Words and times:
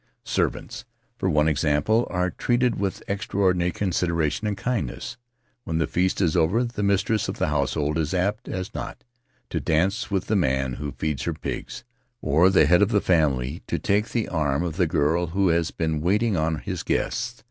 Servants, 0.25 0.83
for 1.15 1.29
one 1.29 1.47
example, 1.47 2.07
are 2.09 2.31
treated 2.31 2.79
with 2.79 3.03
extraor 3.07 3.53
dinary 3.53 3.71
consideration 3.71 4.47
and 4.47 4.57
kindliness; 4.57 5.15
when 5.63 5.77
the 5.77 5.85
feast 5.85 6.19
is 6.21 6.35
over 6.35 6.63
the 6.63 6.81
mistress 6.81 7.27
of 7.29 7.37
the 7.37 7.49
household 7.49 7.99
is 7.99 8.11
apt 8.11 8.47
as 8.47 8.73
not 8.73 9.03
to 9.51 9.59
dance 9.59 10.09
with 10.09 10.25
the 10.25 10.35
man 10.35 10.73
who 10.81 10.91
feeds 10.93 11.21
her 11.21 11.35
pigs, 11.35 11.83
or 12.19 12.49
the 12.49 12.65
head 12.65 12.81
of 12.81 12.89
the 12.89 12.99
family 12.99 13.61
to 13.67 13.77
take 13.77 14.09
the 14.09 14.27
arm 14.27 14.63
of 14.63 14.77
the 14.77 14.87
girl 14.87 15.27
who 15.27 15.49
has 15.49 15.69
been 15.69 16.01
waiting 16.01 16.35
on 16.35 16.55
his 16.57 16.81
guests. 16.81 17.39